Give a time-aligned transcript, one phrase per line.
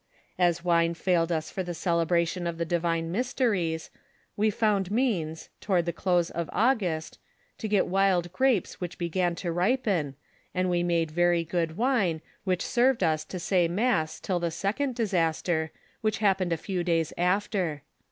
[0.39, 3.91] As wine failed us for the celebration of the divine mysteries,
[4.35, 7.19] we found means, toward the close of Au >mst,
[7.59, 10.15] to get wild grapes which began to ripen,
[10.55, 14.95] and we made very good wine which served us to say mass till the second
[14.95, 15.71] disaster,
[16.01, 17.83] which happened a few days after.